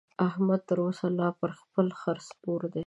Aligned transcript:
احمد 0.27 0.61
تر 0.69 0.77
اوسه 0.85 1.07
لا 1.17 1.29
پر 1.39 1.49
خپل 1.61 1.87
خره 1.99 2.21
سپور 2.29 2.61
دی. 2.73 2.79